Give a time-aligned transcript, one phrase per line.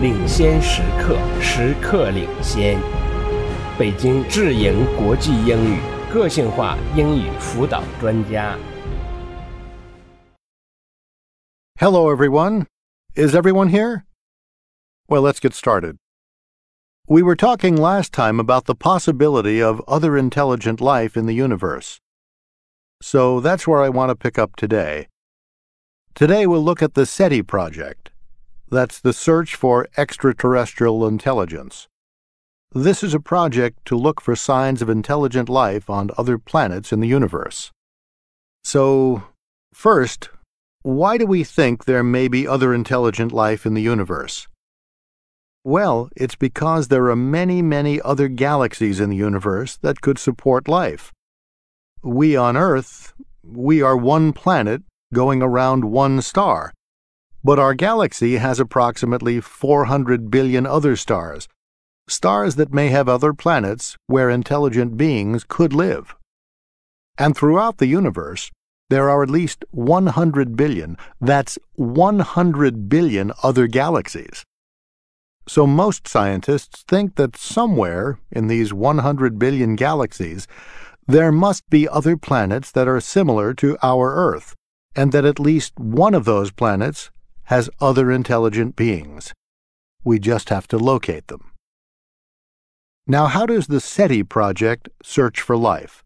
[0.00, 2.78] 领先时刻，时刻领先。
[3.78, 5.80] 北京智盈国际英语
[6.12, 8.56] 个性化英语辅导专家。
[11.80, 12.66] Hello, everyone.
[13.14, 14.04] Is everyone here?
[15.08, 15.96] Well, let's get started.
[17.06, 21.98] We were talking last time about the possibility of other intelligent life in the universe.
[23.00, 25.06] So that's where I want to pick up today.
[26.14, 28.10] Today we'll look at the SETI project.
[28.70, 31.88] That's the search for extraterrestrial intelligence.
[32.72, 37.00] This is a project to look for signs of intelligent life on other planets in
[37.00, 37.72] the universe.
[38.62, 39.22] So,
[39.72, 40.28] first,
[40.82, 44.48] why do we think there may be other intelligent life in the universe?
[45.64, 50.68] Well, it's because there are many, many other galaxies in the universe that could support
[50.68, 51.12] life.
[52.02, 56.72] We on Earth, we are one planet going around one star.
[57.44, 61.48] But our galaxy has approximately 400 billion other stars,
[62.08, 66.14] stars that may have other planets where intelligent beings could live.
[67.16, 68.50] And throughout the universe,
[68.90, 74.44] there are at least 100 billion, that's 100 billion other galaxies.
[75.46, 80.46] So most scientists think that somewhere in these 100 billion galaxies,
[81.06, 84.54] there must be other planets that are similar to our Earth,
[84.94, 87.10] and that at least one of those planets
[87.48, 89.32] has other intelligent beings.
[90.04, 91.52] We just have to locate them.
[93.06, 96.04] Now, how does the SETI project search for life?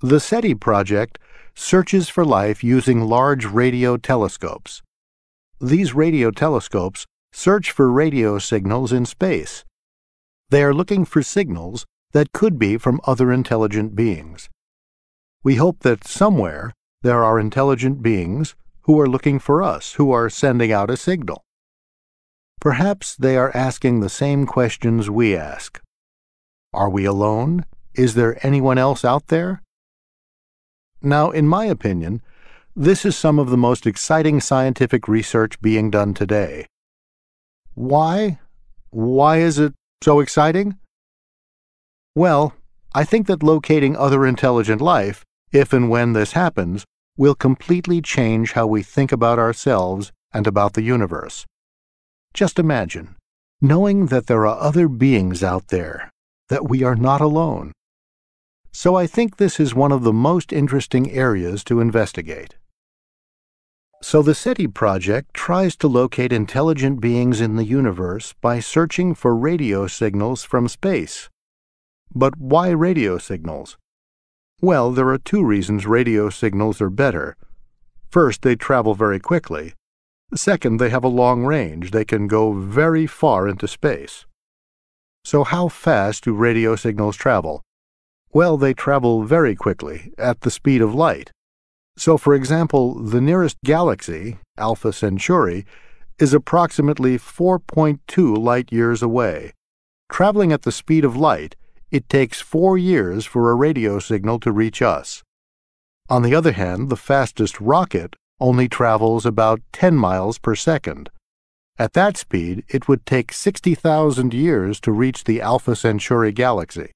[0.00, 1.18] The SETI project
[1.54, 4.80] searches for life using large radio telescopes.
[5.60, 9.66] These radio telescopes search for radio signals in space.
[10.48, 14.48] They are looking for signals that could be from other intelligent beings.
[15.44, 20.28] We hope that somewhere there are intelligent beings who are looking for us, who are
[20.28, 21.44] sending out a signal.
[22.60, 25.80] Perhaps they are asking the same questions we ask.
[26.72, 27.64] Are we alone?
[27.94, 29.62] Is there anyone else out there?
[31.02, 32.22] Now, in my opinion,
[32.74, 36.66] this is some of the most exciting scientific research being done today.
[37.74, 38.38] Why?
[38.90, 40.78] Why is it so exciting?
[42.14, 42.54] Well,
[42.94, 46.84] I think that locating other intelligent life, if and when this happens,
[47.16, 51.44] will completely change how we think about ourselves and about the universe.
[52.34, 53.14] Just imagine
[53.60, 56.10] knowing that there are other beings out there,
[56.48, 57.70] that we are not alone.
[58.72, 62.56] So I think this is one of the most interesting areas to investigate.
[64.02, 69.36] So the SETI project tries to locate intelligent beings in the universe by searching for
[69.36, 71.28] radio signals from space.
[72.12, 73.76] But why radio signals?
[74.64, 77.36] Well, there are two reasons radio signals are better.
[78.10, 79.74] First, they travel very quickly.
[80.36, 81.90] Second, they have a long range.
[81.90, 84.24] They can go very far into space.
[85.24, 87.60] So, how fast do radio signals travel?
[88.32, 91.32] Well, they travel very quickly, at the speed of light.
[91.96, 95.66] So, for example, the nearest galaxy, Alpha Centauri,
[96.20, 99.54] is approximately 4.2 light years away.
[100.08, 101.56] Traveling at the speed of light,
[101.92, 105.22] it takes four years for a radio signal to reach us.
[106.08, 111.10] On the other hand, the fastest rocket only travels about 10 miles per second.
[111.78, 116.92] At that speed, it would take 60,000 years to reach the Alpha Centauri galaxy.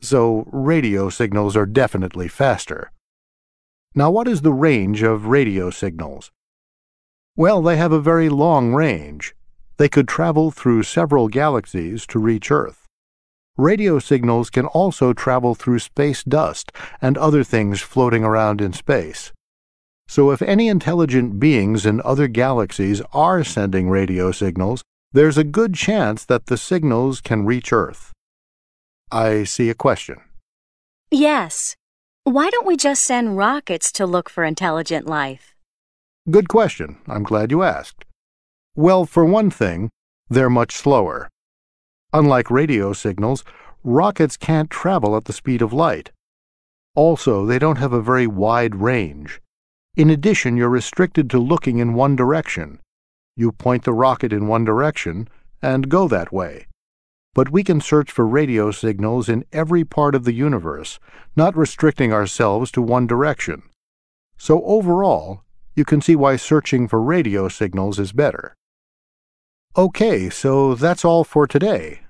[0.00, 2.90] So, radio signals are definitely faster.
[3.94, 6.30] Now, what is the range of radio signals?
[7.36, 9.34] Well, they have a very long range.
[9.76, 12.81] They could travel through several galaxies to reach Earth.
[13.58, 19.30] Radio signals can also travel through space dust and other things floating around in space.
[20.08, 24.82] So, if any intelligent beings in other galaxies are sending radio signals,
[25.12, 28.12] there's a good chance that the signals can reach Earth.
[29.10, 30.16] I see a question.
[31.10, 31.76] Yes.
[32.24, 35.54] Why don't we just send rockets to look for intelligent life?
[36.30, 36.96] Good question.
[37.06, 38.06] I'm glad you asked.
[38.74, 39.90] Well, for one thing,
[40.30, 41.28] they're much slower.
[42.12, 43.42] Unlike radio signals,
[43.82, 46.10] rockets can't travel at the speed of light.
[46.94, 49.40] Also, they don't have a very wide range.
[49.96, 52.80] In addition, you're restricted to looking in one direction.
[53.34, 55.28] You point the rocket in one direction
[55.62, 56.66] and go that way.
[57.34, 60.98] But we can search for radio signals in every part of the universe,
[61.34, 63.62] not restricting ourselves to one direction.
[64.36, 65.44] So overall,
[65.74, 68.54] you can see why searching for radio signals is better.
[69.78, 72.01] Okay, so that's all for today.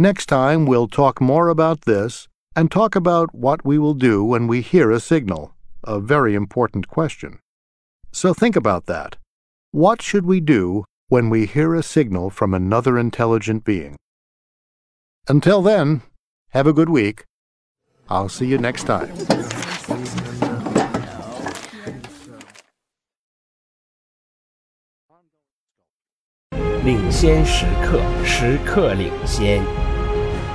[0.00, 4.46] Next time we'll talk more about this and talk about what we will do when
[4.46, 5.54] we hear a signal,
[5.84, 7.40] a very important question.
[8.12, 9.16] So think about that.
[9.72, 13.96] What should we do when we hear a signal from another intelligent being.
[15.26, 16.02] Until then,
[16.50, 17.24] have a good week.
[18.10, 19.10] I'll see you next time.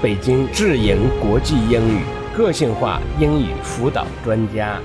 [0.00, 2.02] 北京智盈国际英语
[2.36, 4.80] 个性化英语辅导专家。